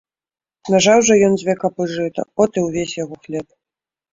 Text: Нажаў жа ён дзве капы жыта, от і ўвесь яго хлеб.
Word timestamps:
Нажаў 0.73 1.03
жа 1.09 1.17
ён 1.27 1.37
дзве 1.39 1.55
капы 1.65 1.83
жыта, 1.93 2.27
от 2.47 2.51
і 2.63 2.65
ўвесь 2.67 2.99
яго 3.03 3.15
хлеб. 3.29 3.47